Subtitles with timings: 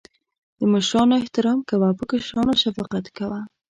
[0.59, 3.39] د مشرانو احترام کوه.په کشرانو شفقت کوه